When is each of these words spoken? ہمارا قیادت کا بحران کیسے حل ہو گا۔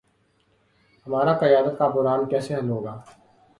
ہمارا 1.07 1.33
قیادت 1.37 1.77
کا 1.77 1.87
بحران 1.87 2.27
کیسے 2.29 2.55
حل 2.55 2.69
ہو 2.69 2.83
گا۔ 2.83 2.99